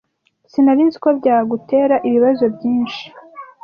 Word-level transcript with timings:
Sinari 0.51 0.83
nzi 0.87 0.97
ko 1.03 1.09
byagutera 1.19 1.95
ibibazo 2.07 2.45
byinshi. 2.55 3.03